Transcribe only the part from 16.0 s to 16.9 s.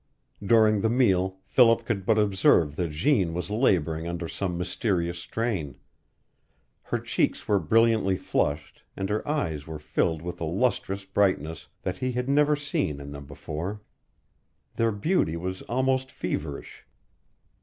feverish.